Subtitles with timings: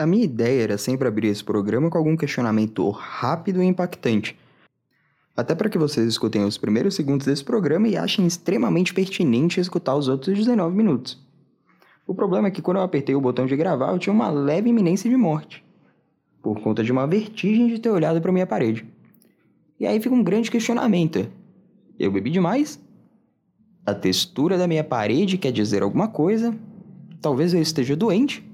[0.00, 4.34] A minha ideia era sempre abrir esse programa com algum questionamento rápido e impactante.
[5.36, 9.94] Até para que vocês escutem os primeiros segundos desse programa e achem extremamente pertinente escutar
[9.94, 11.22] os outros 19 minutos.
[12.06, 14.70] O problema é que quando eu apertei o botão de gravar, eu tinha uma leve
[14.70, 15.62] iminência de morte,
[16.42, 18.86] por conta de uma vertigem de ter olhado para minha parede.
[19.78, 21.28] E aí fica um grande questionamento:
[21.98, 22.80] eu bebi demais?
[23.84, 26.56] A textura da minha parede quer dizer alguma coisa?
[27.20, 28.48] Talvez eu esteja doente?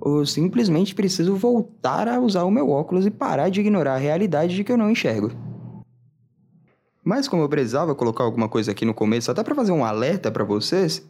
[0.00, 4.54] Ou simplesmente preciso voltar a usar o meu óculos e parar de ignorar a realidade
[4.54, 5.30] de que eu não enxergo.
[7.04, 10.30] Mas como eu precisava colocar alguma coisa aqui no começo, até para fazer um alerta
[10.30, 11.06] para vocês,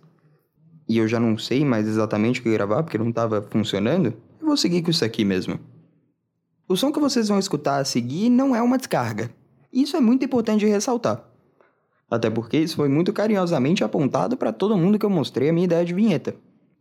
[0.89, 4.47] e eu já não sei mais exatamente o que gravar porque não estava funcionando, eu
[4.47, 5.59] vou seguir com isso aqui mesmo.
[6.69, 9.31] O som que vocês vão escutar a seguir não é uma descarga.
[9.73, 11.25] Isso é muito importante de ressaltar.
[12.11, 15.65] Até porque isso foi muito carinhosamente apontado para todo mundo que eu mostrei a minha
[15.65, 16.34] ideia de vinheta.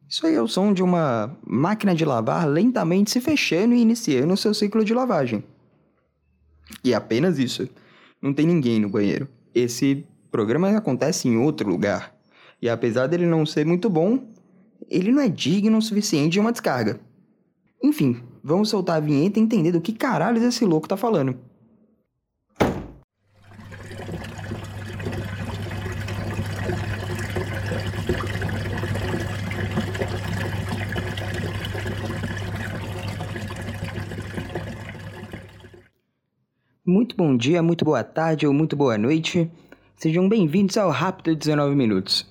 [0.09, 4.33] Isso aí é o som de uma máquina de lavar lentamente se fechando e iniciando
[4.33, 5.43] o seu ciclo de lavagem.
[6.83, 7.69] E é apenas isso.
[8.19, 9.29] Não tem ninguém no banheiro.
[9.53, 12.15] Esse programa acontece em outro lugar.
[12.59, 14.27] E apesar dele não ser muito bom,
[14.89, 16.99] ele não é digno o suficiente de uma descarga.
[17.83, 21.37] Enfim, vamos soltar a vinheta e entender do que caralho esse louco tá falando.
[36.89, 39.47] Muito bom dia, muito boa tarde ou muito boa noite.
[39.95, 42.27] Sejam bem-vindos ao Rápido 19 Minutos.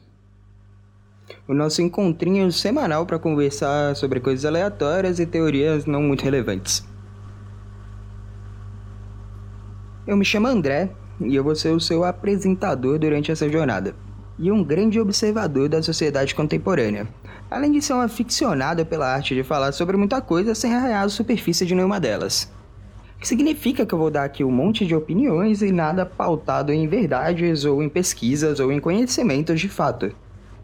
[1.47, 6.85] O nosso encontrinho semanal para conversar sobre coisas aleatórias e teorias não muito relevantes.
[10.05, 13.95] Eu me chamo André e eu vou ser o seu apresentador durante essa jornada.
[14.41, 17.07] E um grande observador da sociedade contemporânea,
[17.49, 21.09] além de ser um aficionado pela arte de falar sobre muita coisa sem arranhar a
[21.09, 22.58] superfície de nenhuma delas
[23.21, 26.87] que significa que eu vou dar aqui um monte de opiniões e nada pautado em
[26.87, 30.15] verdades ou em pesquisas ou em conhecimentos de fato.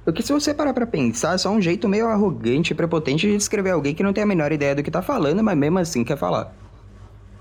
[0.04, 3.36] Porque se você parar pra pensar, é só um jeito meio arrogante e prepotente de
[3.36, 6.04] descrever alguém que não tem a menor ideia do que tá falando, mas mesmo assim
[6.04, 6.54] quer falar.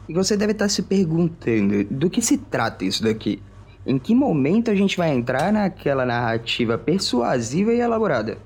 [0.07, 3.41] E você deve estar tá se perguntando do que se trata isso daqui.
[3.85, 8.37] Em que momento a gente vai entrar naquela narrativa persuasiva e elaborada?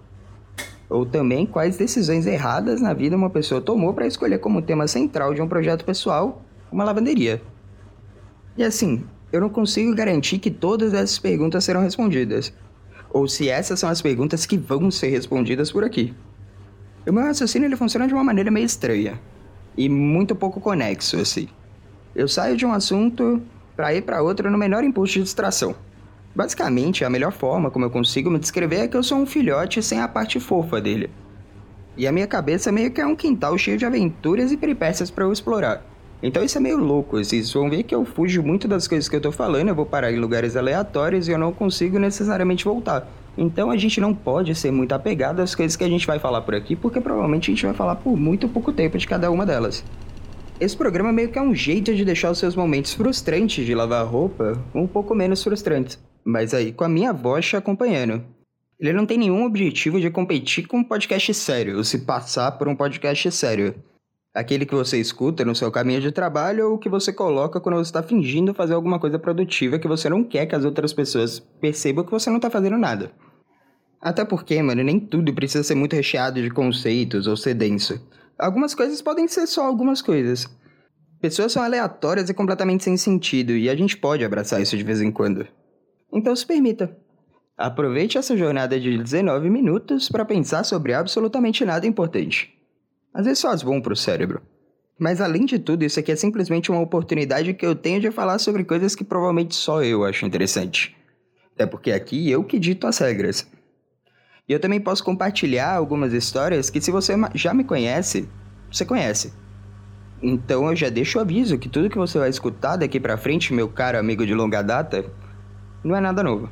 [0.89, 5.33] Ou também quais decisões erradas na vida uma pessoa tomou para escolher como tema central
[5.33, 6.41] de um projeto pessoal
[6.71, 7.41] uma lavanderia.
[8.57, 12.53] E assim, eu não consigo garantir que todas essas perguntas serão respondidas,
[13.09, 16.13] ou se essas são as perguntas que vão ser respondidas por aqui.
[17.07, 19.19] O meu raciocínio ele funciona de uma maneira meio estranha
[19.77, 21.47] e muito pouco conexo assim.
[22.15, 23.41] Eu saio de um assunto
[23.75, 25.75] para ir para outro no menor impulso de distração.
[26.35, 29.81] Basicamente, a melhor forma como eu consigo me descrever é que eu sou um filhote
[29.81, 31.09] sem a parte fofa dele.
[31.95, 35.23] E a minha cabeça meio que é um quintal cheio de aventuras e peripécias para
[35.23, 35.83] eu explorar.
[36.21, 39.15] Então isso é meio louco, vocês vão ver que eu fujo muito das coisas que
[39.15, 43.07] eu tô falando, eu vou parar em lugares aleatórios e eu não consigo necessariamente voltar.
[43.37, 46.41] Então a gente não pode ser muito apegado às coisas que a gente vai falar
[46.41, 49.45] por aqui, porque provavelmente a gente vai falar por muito pouco tempo de cada uma
[49.45, 49.83] delas.
[50.59, 54.03] Esse programa meio que é um jeito de deixar os seus momentos frustrantes de lavar
[54.07, 58.23] roupa um pouco menos frustrantes, mas aí com a minha voz te acompanhando.
[58.79, 62.67] Ele não tem nenhum objetivo de competir com um podcast sério, ou se passar por
[62.67, 63.75] um podcast sério
[64.37, 67.89] aquele que você escuta no seu caminho de trabalho ou que você coloca quando você
[67.89, 72.05] está fingindo fazer alguma coisa produtiva que você não quer que as outras pessoas percebam
[72.05, 73.11] que você não está fazendo nada.
[73.99, 77.99] Até porque, mano, nem tudo precisa ser muito recheado de conceitos ou ser denso.
[78.37, 80.45] Algumas coisas podem ser só algumas coisas.
[81.19, 85.01] Pessoas são aleatórias e completamente sem sentido, e a gente pode abraçar isso de vez
[85.01, 85.47] em quando.
[86.13, 86.95] Então se permita.
[87.57, 92.55] Aproveite essa jornada de 19 minutos para pensar sobre absolutamente nada importante.
[93.17, 94.43] Às vezes faz bom pro cérebro.
[94.99, 98.37] Mas além de tudo, isso aqui é simplesmente uma oportunidade que eu tenho de falar
[98.37, 100.95] sobre coisas que provavelmente só eu acho interessante.
[101.55, 103.47] Até porque aqui eu que dito as regras.
[104.47, 108.29] E eu também posso compartilhar algumas histórias que se você já me conhece,
[108.71, 109.33] você conhece.
[110.21, 113.51] Então eu já deixo o aviso que tudo que você vai escutar daqui pra frente,
[113.51, 115.03] meu caro amigo de longa data,
[115.83, 116.51] não é nada novo.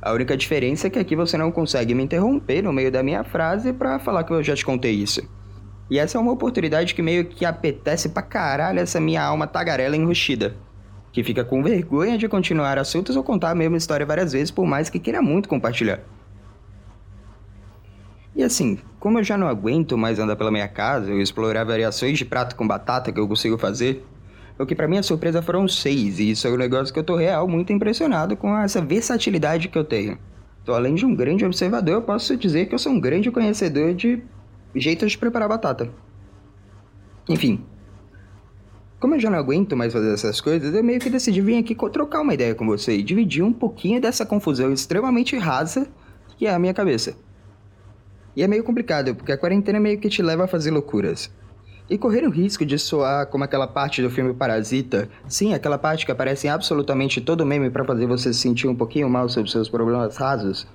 [0.00, 3.22] A única diferença é que aqui você não consegue me interromper no meio da minha
[3.22, 5.20] frase para falar que eu já te contei isso.
[5.90, 9.96] E essa é uma oportunidade que meio que apetece pra caralho essa minha alma tagarela
[9.96, 10.56] enrustida.
[11.12, 14.66] Que fica com vergonha de continuar assuntos ou contar a mesma história várias vezes, por
[14.66, 16.00] mais que queira muito compartilhar.
[18.34, 22.18] E assim, como eu já não aguento mais andar pela minha casa e explorar variações
[22.18, 24.04] de prato com batata que eu consigo fazer,
[24.58, 27.16] o que para minha surpresa foram seis, e isso é um negócio que eu tô
[27.16, 30.18] real muito impressionado com essa versatilidade que eu tenho.
[30.62, 33.94] Então, além de um grande observador, eu posso dizer que eu sou um grande conhecedor
[33.94, 34.22] de
[34.74, 35.90] jeitos de preparar batata.
[37.28, 37.64] Enfim.
[39.00, 41.74] Como eu já não aguento mais fazer essas coisas, eu meio que decidi vir aqui
[41.90, 45.86] trocar uma ideia com você e dividir um pouquinho dessa confusão extremamente rasa
[46.36, 47.14] que é a minha cabeça.
[48.36, 51.30] E é meio complicado, porque a quarentena meio que te leva a fazer loucuras.
[51.88, 56.06] E correr o risco de soar como aquela parte do filme Parasita, sim, aquela parte
[56.06, 59.50] que aparece em absolutamente todo meme para fazer você se sentir um pouquinho mal sobre
[59.50, 60.66] seus problemas rasos.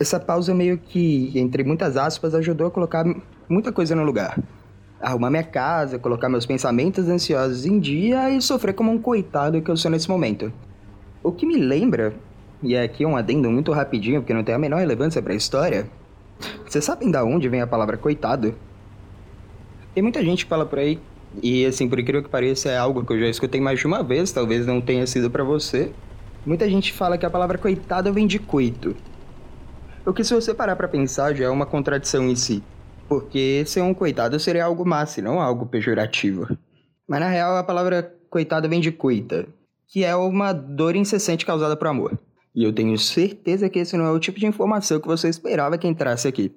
[0.00, 3.04] Essa pausa meio que, entre muitas aspas, ajudou a colocar
[3.48, 4.38] muita coisa no lugar.
[5.00, 9.70] Arrumar minha casa, colocar meus pensamentos ansiosos em dia e sofrer como um coitado que
[9.70, 10.52] eu sou nesse momento.
[11.22, 12.14] O que me lembra,
[12.62, 15.36] e é aqui um adendo muito rapidinho, porque não tem a menor relevância para a
[15.36, 15.88] história.
[16.66, 18.54] Vocês sabem da onde vem a palavra coitado?
[19.94, 20.98] Tem muita gente que fala por aí,
[21.42, 24.02] e assim, por incrível que pareça, é algo que eu já escutei mais de uma
[24.02, 25.92] vez, talvez não tenha sido para você.
[26.44, 28.96] Muita gente fala que a palavra coitado vem de coito.
[30.04, 32.60] O que se você parar para pensar já é uma contradição em si.
[33.08, 36.48] Porque ser um coitado seria algo massa e não algo pejorativo.
[37.06, 39.46] Mas na real a palavra coitado vem de coita,
[39.86, 42.18] que é uma dor incessante causada por amor.
[42.52, 45.78] E eu tenho certeza que esse não é o tipo de informação que você esperava
[45.78, 46.52] que entrasse aqui.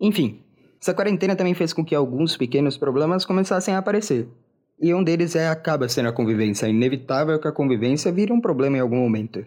[0.00, 0.40] Enfim,
[0.80, 4.28] essa quarentena também fez com que alguns pequenos problemas começassem a aparecer.
[4.80, 6.66] E um deles é acaba sendo a convivência.
[6.66, 9.44] É inevitável que a convivência vire um problema em algum momento.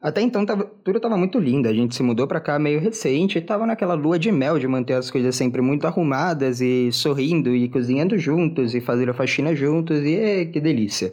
[0.00, 3.36] Até então tava, tudo estava muito lindo, a gente se mudou para cá meio recente
[3.36, 7.54] e tava naquela lua de mel de manter as coisas sempre muito arrumadas e sorrindo
[7.54, 11.12] e cozinhando juntos e fazendo a faxina juntos e é, que delícia.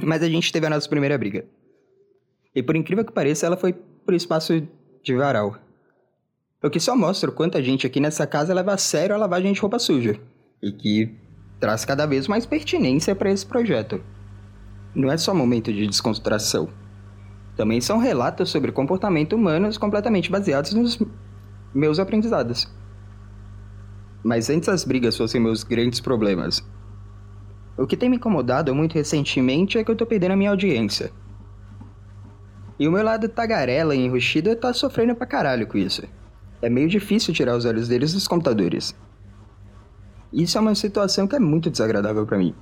[0.00, 1.44] Mas a gente teve a nossa primeira briga.
[2.54, 4.62] E por incrível que pareça, ela foi por espaço
[5.02, 5.56] de varal.
[6.62, 9.18] O que só mostra o quanto a gente aqui nessa casa leva a sério a
[9.18, 10.20] lavagem de roupa suja.
[10.62, 11.12] E que
[11.58, 14.00] traz cada vez mais pertinência para esse projeto.
[14.94, 16.68] Não é só momento de descontração.
[17.56, 20.98] Também são relatos sobre comportamento humanos completamente baseados nos
[21.74, 22.72] meus aprendizados.
[24.22, 26.64] Mas antes as brigas fossem meus grandes problemas.
[27.76, 31.10] O que tem me incomodado muito recentemente é que eu tô perdendo a minha audiência.
[32.78, 36.02] E o meu lado tagarela e enrustido tá sofrendo pra caralho com isso
[36.62, 38.94] é meio difícil tirar os olhos deles dos computadores.
[40.32, 42.54] Isso é uma situação que é muito desagradável para mim.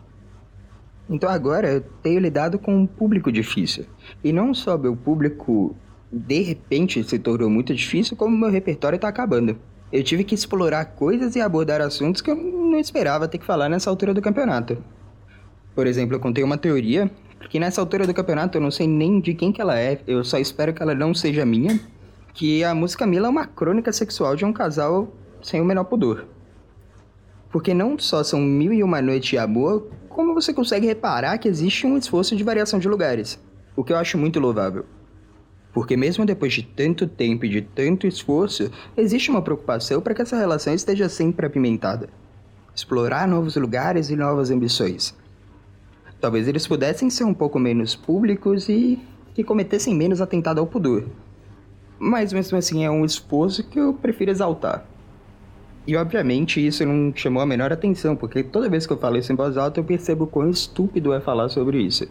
[1.11, 3.85] Então agora eu tenho lidado com um público difícil.
[4.23, 5.77] E não só meu público
[6.12, 9.59] de repente se tornou muito difícil, como meu repertório está acabando.
[9.93, 13.69] Eu tive que explorar coisas e abordar assuntos que eu não esperava ter que falar
[13.69, 14.79] nessa altura do campeonato.
[15.75, 17.11] Por exemplo, eu contei uma teoria
[17.49, 20.23] que nessa altura do campeonato eu não sei nem de quem que ela é, eu
[20.23, 21.81] só espero que ela não seja minha
[22.33, 26.27] que a música Mila é uma crônica sexual de um casal sem o menor pudor.
[27.50, 31.49] Porque não só são mil e uma noites de amor, como você consegue reparar que
[31.49, 33.38] existe um esforço de variação de lugares,
[33.76, 34.85] o que eu acho muito louvável.
[35.73, 40.23] Porque mesmo depois de tanto tempo e de tanto esforço, existe uma preocupação para que
[40.23, 42.08] essa relação esteja sempre apimentada.
[42.75, 45.17] Explorar novos lugares e novas ambições.
[46.20, 48.99] Talvez eles pudessem ser um pouco menos públicos e
[49.35, 51.06] que cometessem menos atentado ao pudor,
[51.99, 54.90] mas mesmo assim é um esforço que eu prefiro exaltar.
[55.87, 59.32] E obviamente isso não chamou a menor atenção, porque toda vez que eu falo isso
[59.32, 62.06] em voz alta eu percebo quão estúpido é falar sobre isso.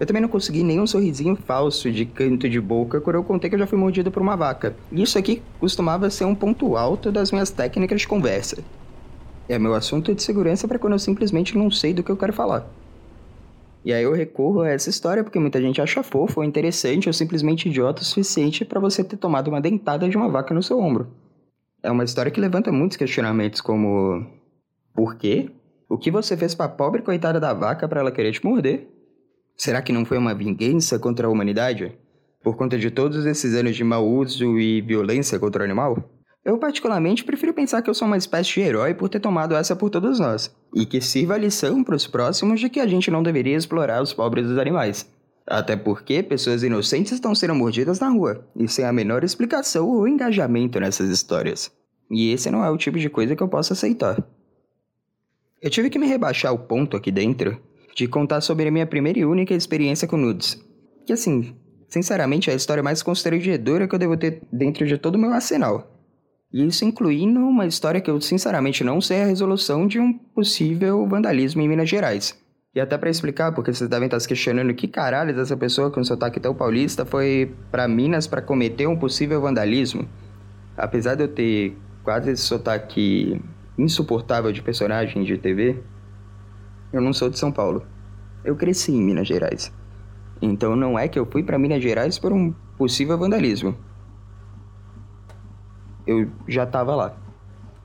[0.00, 3.54] Eu também não consegui nenhum sorrisinho falso de canto de boca quando eu contei que
[3.54, 4.74] eu já fui mordido por uma vaca.
[4.90, 8.64] Isso aqui costumava ser um ponto alto das minhas técnicas de conversa.
[9.48, 12.32] É meu assunto de segurança para quando eu simplesmente não sei do que eu quero
[12.32, 12.66] falar.
[13.84, 17.12] E aí eu recorro a essa história porque muita gente acha fofo ou interessante ou
[17.12, 20.80] simplesmente idiota o suficiente para você ter tomado uma dentada de uma vaca no seu
[20.80, 21.08] ombro.
[21.82, 24.24] É uma história que levanta muitos questionamentos como
[24.94, 25.50] por quê?
[25.88, 28.88] O que você fez para a pobre coitada da vaca para ela querer te morder?
[29.56, 31.92] Será que não foi uma vingança contra a humanidade?
[32.40, 35.96] Por conta de todos esses anos de mau uso e violência contra o animal?
[36.44, 39.76] Eu, particularmente, prefiro pensar que eu sou uma espécie de herói por ter tomado essa
[39.76, 43.10] por todos nós, e que sirva a lição para os próximos de que a gente
[43.10, 45.08] não deveria explorar os pobres dos animais.
[45.46, 50.06] Até porque pessoas inocentes estão sendo mordidas na rua, e sem a menor explicação ou
[50.06, 51.70] engajamento nessas histórias.
[52.10, 54.22] E esse não é o tipo de coisa que eu posso aceitar.
[55.60, 57.60] Eu tive que me rebaixar o ponto aqui dentro
[57.94, 60.60] de contar sobre a minha primeira e única experiência com nudes.
[61.06, 61.56] Que assim,
[61.88, 65.32] sinceramente é a história mais constrangedora que eu devo ter dentro de todo o meu
[65.32, 65.88] arsenal.
[66.52, 71.06] E isso incluindo uma história que eu sinceramente não sei a resolução de um possível
[71.06, 72.36] vandalismo em Minas Gerais.
[72.74, 76.02] E até para explicar, porque vocês devem estar se questionando que caralho essa pessoa com
[76.02, 80.08] sotaque tão paulista foi para Minas para cometer um possível vandalismo.
[80.76, 83.40] Apesar de eu ter quase esse sotaque
[83.76, 85.82] insuportável de personagem de TV,
[86.92, 87.86] eu não sou de São Paulo.
[88.42, 89.72] Eu cresci em Minas Gerais.
[90.40, 93.76] Então não é que eu fui para Minas Gerais por um possível vandalismo
[96.06, 97.14] eu já estava lá.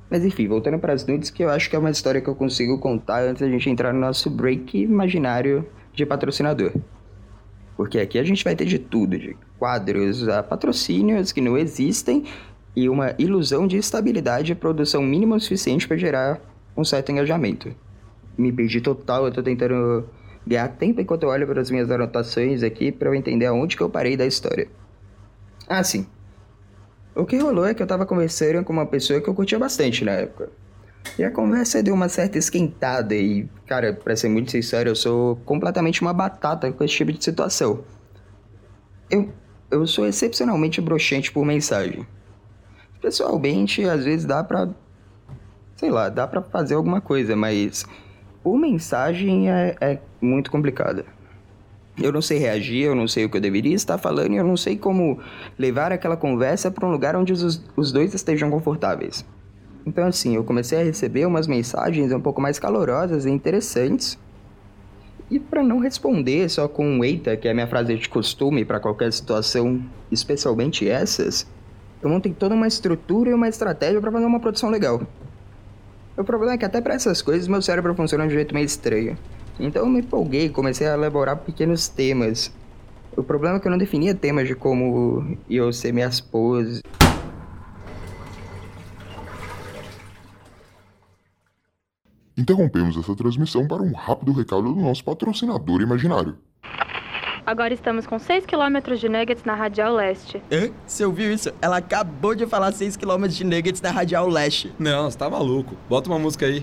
[0.10, 2.36] Mas enfim, voltando para as nudes, que eu acho que é uma história que eu
[2.36, 6.72] consigo contar antes da gente entrar no nosso break imaginário de patrocinador.
[7.76, 12.24] Porque aqui a gente vai ter de tudo, de quadros a patrocínios que não existem
[12.76, 16.40] e uma ilusão de estabilidade e produção mínima o suficiente para gerar
[16.76, 17.76] um certo engajamento.
[18.38, 20.08] Me perdi total, eu tô tentando
[20.46, 23.84] ganhar tempo enquanto eu olho para as minhas anotações aqui para eu entender aonde que
[23.84, 24.68] eu parei da história.
[25.68, 26.08] Ah, sim.
[27.18, 30.06] O que rolou é que eu tava conversando com uma pessoa que eu curtia bastante
[30.06, 30.52] na época.
[31.18, 35.36] E a conversa deu uma certa esquentada e, cara, pra ser muito sincero, eu sou
[35.38, 37.84] completamente uma batata com esse tipo de situação.
[39.10, 39.34] Eu,
[39.72, 42.06] eu sou excepcionalmente broxante por mensagem.
[43.02, 44.70] Pessoalmente, às vezes dá pra.
[45.76, 47.84] Sei lá, dá pra fazer alguma coisa, mas.
[48.44, 51.04] Por mensagem é, é muito complicada.
[52.02, 54.44] Eu não sei reagir, eu não sei o que eu deveria estar falando e eu
[54.44, 55.20] não sei como
[55.58, 59.26] levar aquela conversa para um lugar onde os, os dois estejam confortáveis.
[59.86, 64.20] Então, assim, eu comecei a receber umas mensagens um pouco mais calorosas e interessantes.
[65.32, 68.80] E para não responder só com eita, que é a minha frase de costume para
[68.80, 71.48] qualquer situação, especialmente essas,
[72.02, 75.02] eu montei toda uma estrutura e uma estratégia para fazer uma produção legal.
[76.16, 78.66] O problema é que até para essas coisas meu cérebro funciona de um jeito meio
[78.66, 79.18] estranho.
[79.60, 82.52] Então eu me empolguei e comecei a elaborar pequenos temas.
[83.16, 86.82] O problema é que eu não definia temas de como eu ser minhas poses.
[92.38, 96.38] Interrompemos essa transmissão para um rápido recado do nosso patrocinador imaginário.
[97.44, 100.42] Agora estamos com 6 km de nuggets na Radial Leste.
[100.52, 100.70] Hã?
[100.86, 101.52] Você ouviu isso?
[101.62, 104.72] Ela acabou de falar 6 km de nuggets na Radial Leste.
[104.78, 105.76] Não, você tá maluco.
[105.90, 106.62] Bota uma música aí.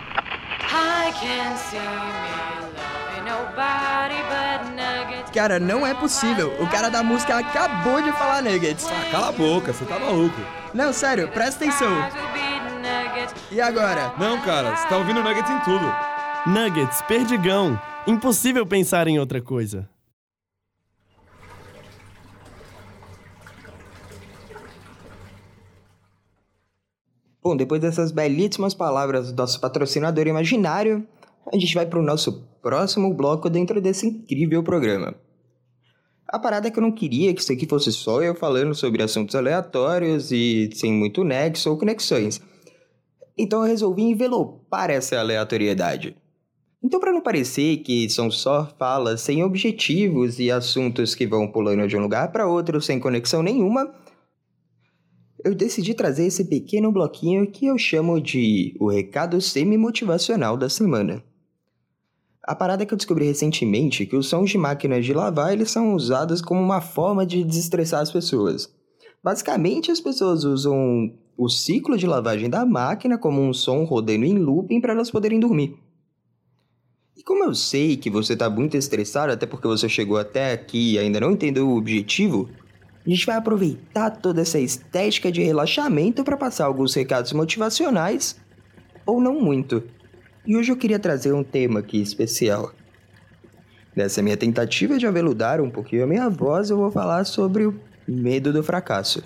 [5.35, 6.53] Cara, não é possível.
[6.61, 8.87] O cara da música acabou de falar nuggets.
[8.87, 10.41] Ah, cala a boca, você tá maluco.
[10.73, 11.91] Não, sério, presta atenção.
[13.51, 14.15] E agora?
[14.17, 15.85] Não, cara, você tá ouvindo nuggets em tudo.
[16.47, 17.77] Nuggets, perdigão.
[18.07, 19.91] Impossível pensar em outra coisa.
[27.43, 31.05] Bom, depois dessas belíssimas palavras do nosso patrocinador imaginário,
[31.53, 35.24] a gente vai para o nosso próximo bloco dentro desse incrível programa.
[36.35, 39.01] A parada é que eu não queria que isso aqui fosse só eu falando sobre
[39.01, 42.41] assuntos aleatórios e sem muito nexo ou conexões.
[43.39, 46.17] Então eu resolvi envelopar essa aleatoriedade.
[46.83, 51.87] Então, para não parecer que são só falas sem objetivos e assuntos que vão pulando
[51.87, 53.95] de um lugar para outro sem conexão nenhuma,
[55.45, 61.23] eu decidi trazer esse pequeno bloquinho que eu chamo de o recado semi-motivacional da semana.
[62.47, 65.71] A parada que eu descobri recentemente é que os sons de máquinas de lavar eles
[65.71, 68.71] são usados como uma forma de desestressar as pessoas.
[69.23, 74.37] Basicamente, as pessoas usam o ciclo de lavagem da máquina como um som rodando em
[74.37, 75.75] looping para elas poderem dormir.
[77.17, 80.93] E como eu sei que você está muito estressado, até porque você chegou até aqui
[80.93, 82.51] e ainda não entendeu o objetivo,
[83.07, 88.39] a gente vai aproveitar toda essa estética de relaxamento para passar alguns recados motivacionais,
[89.07, 89.83] ou não muito.
[90.47, 92.71] E hoje eu queria trazer um tema aqui especial.
[93.97, 97.81] Nessa minha tentativa de aveludar um pouquinho a minha voz, eu vou falar sobre o
[98.07, 99.23] medo do fracasso.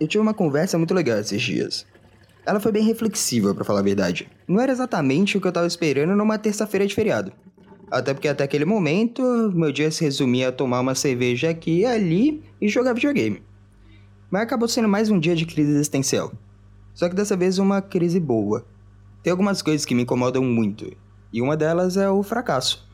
[0.00, 1.86] Eu tive uma conversa muito legal esses dias.
[2.44, 4.28] Ela foi bem reflexiva, para falar a verdade.
[4.48, 7.32] Não era exatamente o que eu tava esperando numa terça-feira de feriado.
[7.88, 9.22] Até porque até aquele momento,
[9.54, 13.40] meu dia se resumia a tomar uma cerveja aqui e ali e jogar videogame.
[14.28, 16.32] Mas acabou sendo mais um dia de crise existencial.
[16.92, 18.66] Só que dessa vez uma crise boa.
[19.26, 20.96] Tem algumas coisas que me incomodam muito,
[21.32, 22.88] e uma delas é o fracasso.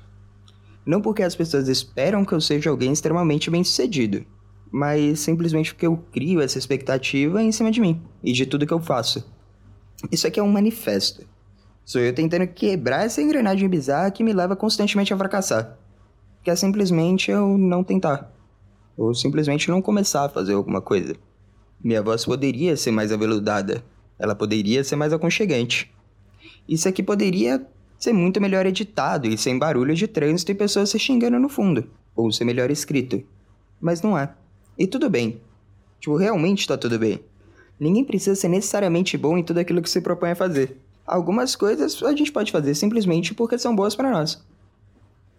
[0.86, 4.24] Não porque as pessoas esperam que eu seja alguém extremamente bem-sucedido,
[4.72, 8.72] mas simplesmente porque eu crio essa expectativa em cima de mim e de tudo que
[8.72, 9.30] eu faço.
[10.10, 11.22] Isso aqui é um manifesto.
[11.84, 15.76] Sou eu tentando quebrar essa engrenagem bizarra que me leva constantemente a fracassar.
[16.42, 18.32] Que é simplesmente eu não tentar.
[18.96, 21.14] Ou simplesmente não começar a fazer alguma coisa.
[21.84, 23.84] Minha voz poderia ser mais aveludada.
[24.18, 25.91] Ela poderia ser mais aconchegante.
[26.69, 27.66] Isso aqui poderia
[27.99, 31.88] ser muito melhor editado e sem barulho de trânsito e pessoas se xingando no fundo.
[32.14, 33.23] Ou ser melhor escrito.
[33.81, 34.33] Mas não é.
[34.78, 35.40] E tudo bem.
[36.00, 37.21] Tipo, realmente tá tudo bem.
[37.78, 40.76] Ninguém precisa ser necessariamente bom em tudo aquilo que se propõe a fazer.
[41.07, 44.42] Algumas coisas a gente pode fazer simplesmente porque são boas para nós.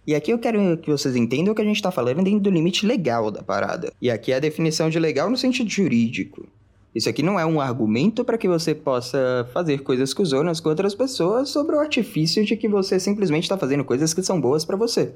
[0.05, 2.85] E aqui eu quero que vocês entendam que a gente está falando dentro do limite
[2.85, 3.93] legal da parada.
[4.01, 6.45] E aqui é a definição de legal no sentido jurídico.
[6.95, 10.93] Isso aqui não é um argumento para que você possa fazer coisas cuzonas com outras
[10.93, 14.77] pessoas sobre o artifício de que você simplesmente está fazendo coisas que são boas para
[14.77, 15.11] você.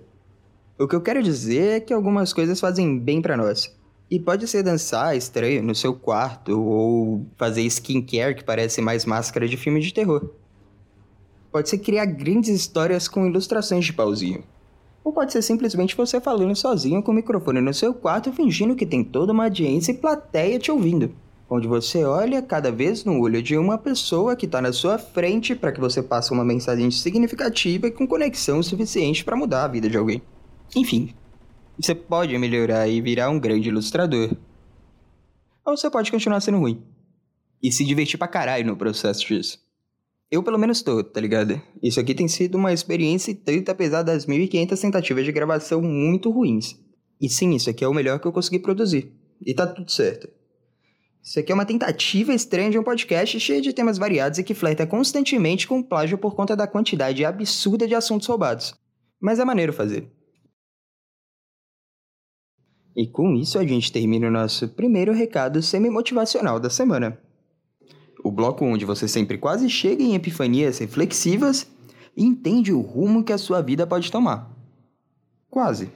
[0.79, 3.75] O que eu quero dizer é que algumas coisas fazem bem para nós.
[4.09, 9.47] E pode ser dançar estranho no seu quarto ou fazer skincare que parece mais máscara
[9.47, 10.31] de filme de terror.
[11.51, 14.43] Pode ser criar grandes histórias com ilustrações de pauzinho.
[15.03, 18.85] Ou pode ser simplesmente você falando sozinho com o microfone no seu quarto fingindo que
[18.85, 21.11] tem toda uma audiência e plateia te ouvindo.
[21.49, 25.55] Onde você olha cada vez no olho de uma pessoa que está na sua frente
[25.55, 29.89] para que você passe uma mensagem significativa e com conexão suficiente para mudar a vida
[29.89, 30.21] de alguém.
[30.75, 31.13] Enfim,
[31.79, 34.35] você pode melhorar e virar um grande ilustrador.
[35.65, 36.83] Ou você pode continuar sendo ruim.
[37.63, 39.59] E se divertir pra caralho no processo disso.
[40.29, 41.61] Eu pelo menos tô, tá ligado?
[41.81, 46.75] Isso aqui tem sido uma experiência tanto apesar das 1500 tentativas de gravação muito ruins.
[47.21, 49.13] E sim, isso aqui é o melhor que eu consegui produzir.
[49.45, 50.27] E tá tudo certo.
[51.27, 54.53] Isso aqui é uma tentativa estranha de um podcast cheio de temas variados e que
[54.53, 58.73] flerta constantemente com plágio por conta da quantidade absurda de assuntos roubados.
[59.19, 60.09] Mas é maneiro fazer.
[62.95, 67.19] E com isso a gente termina o nosso primeiro recado semi-motivacional da semana
[68.23, 71.67] o bloco onde você sempre quase chega em epifanias reflexivas
[72.15, 74.51] e entende o rumo que a sua vida pode tomar.
[75.49, 75.89] Quase.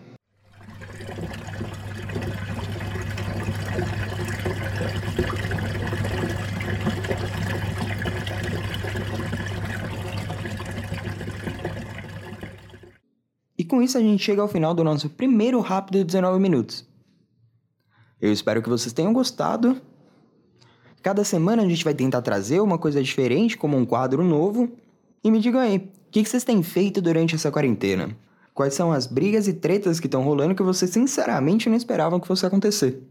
[13.71, 16.85] Com isso a gente chega ao final do nosso primeiro rápido 19 minutos.
[18.21, 19.81] Eu espero que vocês tenham gostado
[21.01, 24.69] Cada semana a gente vai tentar trazer uma coisa diferente, como um quadro novo.
[25.23, 28.15] E me digam aí, o que, vocês têm feito durante essa quarentena?
[28.53, 32.27] Quais são as brigas e tretas que estão rolando que vocês sinceramente não esperavam que
[32.27, 33.01] fosse acontecer?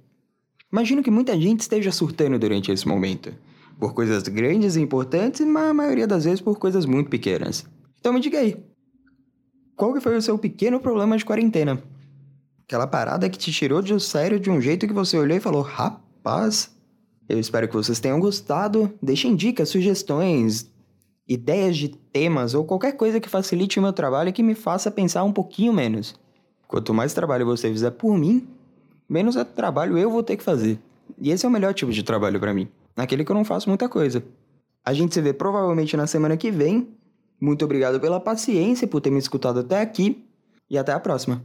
[0.73, 3.35] Imagino que muita gente esteja surtando durante esse momento.
[3.79, 7.67] Por coisas grandes e importantes, mas a maioria das vezes por coisas muito pequenas.
[7.99, 8.57] Então me diga aí,
[9.81, 11.83] qual que foi o seu pequeno problema de quarentena?
[12.67, 15.63] Aquela parada que te tirou do sério de um jeito que você olhou e falou,
[15.63, 16.71] rapaz,
[17.27, 18.93] eu espero que vocês tenham gostado.
[19.03, 20.71] Deixem dicas, sugestões,
[21.27, 24.91] ideias de temas ou qualquer coisa que facilite o meu trabalho e que me faça
[24.91, 26.15] pensar um pouquinho menos.
[26.69, 28.47] Quanto mais trabalho você fizer por mim,
[29.09, 30.79] menos trabalho eu vou ter que fazer.
[31.19, 33.71] E esse é o melhor tipo de trabalho para mim, naquele que eu não faço
[33.71, 34.23] muita coisa.
[34.85, 36.87] A gente se vê provavelmente na semana que vem.
[37.41, 40.25] Muito obrigado pela paciência por ter me escutado até aqui
[40.69, 41.43] e até a próxima.